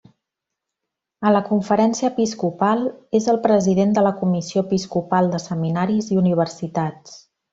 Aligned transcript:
A 1.29 1.33
la 1.33 1.41
Conferència 1.49 2.09
Episcopal 2.13 2.81
és 3.21 3.29
el 3.35 3.39
President 3.45 3.93
de 3.99 4.05
la 4.09 4.15
Comissió 4.23 4.65
Episcopal 4.69 5.31
de 5.35 5.43
Seminaris 5.45 6.09
i 6.17 6.23
Universitats. 6.25 7.21